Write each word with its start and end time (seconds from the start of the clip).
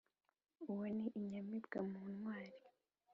uwo 0.69 0.85
ni 0.95 1.05
inyamibwa 1.19 1.79
mu 1.91 2.01
ntwari 2.15 2.61